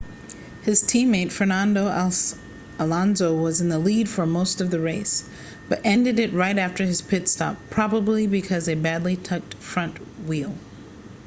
his 0.63 0.81
teammate 0.81 1.31
fernando 1.31 1.83
alonso 2.79 3.35
was 3.35 3.61
in 3.61 3.69
the 3.69 3.77
lead 3.77 4.09
for 4.09 4.25
most 4.25 4.59
of 4.59 4.71
the 4.71 4.79
race 4.79 5.23
but 5.69 5.79
ended 5.83 6.17
it 6.17 6.33
right 6.33 6.57
after 6.57 6.83
his 6.83 7.03
pit-stop 7.03 7.55
probably 7.69 8.25
because 8.25 8.67
a 8.67 8.73
badly 8.73 9.15
tucked 9.15 9.53
right 9.53 9.61
front 9.63 9.97
wheel 10.27 10.55